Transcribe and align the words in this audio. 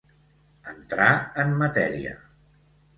Entrar 0.71 1.11
en 1.47 1.55
matèria. 1.63 2.19